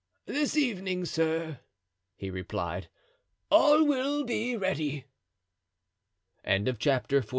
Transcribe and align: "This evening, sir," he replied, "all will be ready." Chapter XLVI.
"This 0.25 0.57
evening, 0.57 1.05
sir," 1.05 1.59
he 2.15 2.31
replied, 2.31 2.89
"all 3.51 3.85
will 3.85 4.23
be 4.25 4.57
ready." 4.57 5.05
Chapter 6.79 7.21
XLVI. 7.21 7.29